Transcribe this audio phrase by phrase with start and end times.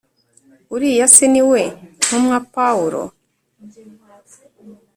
[0.73, 1.61] uriya se niwe
[2.05, 3.01] ntumwa pawulo